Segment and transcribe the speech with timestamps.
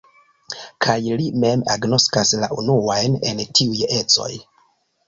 [0.85, 4.33] Kaj li mem agnoskas la unuajn el tiuj ecoj.